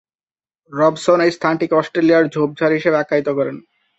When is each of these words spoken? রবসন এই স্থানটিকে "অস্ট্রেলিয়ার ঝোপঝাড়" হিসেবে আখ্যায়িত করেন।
রবসন 0.71 1.17
এই 1.25 1.31
স্থানটিকে 1.31 1.73
"অস্ট্রেলিয়ার 1.75 2.31
ঝোপঝাড়" 2.33 2.73
হিসেবে 2.77 2.97
আখ্যায়িত 2.99 3.27
করেন। 3.37 3.55